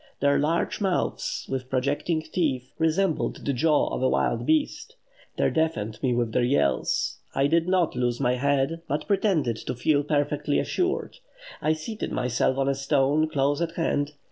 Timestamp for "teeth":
2.23-2.71